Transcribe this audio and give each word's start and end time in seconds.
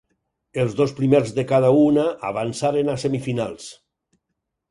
Els 0.61 0.71
dos 0.79 0.93
primers 0.99 1.33
de 1.39 1.43
cada 1.51 1.69
una 1.81 2.07
avançaren 2.31 2.91
a 2.93 2.97
semifinals. 3.03 3.67